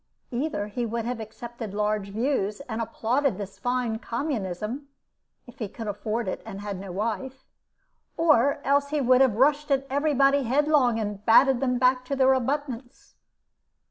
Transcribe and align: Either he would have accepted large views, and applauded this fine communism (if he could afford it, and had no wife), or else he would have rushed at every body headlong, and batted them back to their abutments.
Either 0.31 0.65
he 0.65 0.83
would 0.83 1.05
have 1.05 1.19
accepted 1.19 1.75
large 1.75 2.09
views, 2.09 2.59
and 2.61 2.81
applauded 2.81 3.37
this 3.37 3.59
fine 3.59 3.99
communism 3.99 4.87
(if 5.45 5.59
he 5.59 5.67
could 5.67 5.87
afford 5.87 6.27
it, 6.27 6.41
and 6.43 6.59
had 6.61 6.79
no 6.79 6.91
wife), 6.91 7.45
or 8.17 8.61
else 8.63 8.89
he 8.89 8.99
would 8.99 9.21
have 9.21 9.35
rushed 9.35 9.69
at 9.69 9.85
every 9.91 10.15
body 10.15 10.41
headlong, 10.41 10.99
and 10.99 11.23
batted 11.27 11.59
them 11.59 11.77
back 11.77 12.03
to 12.03 12.15
their 12.15 12.33
abutments. 12.33 13.13